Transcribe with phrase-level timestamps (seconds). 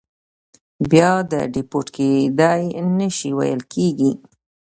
[0.91, 1.11] بیا
[1.53, 2.63] دیپورت کېدای
[2.97, 4.11] نه شي ویل کېږي.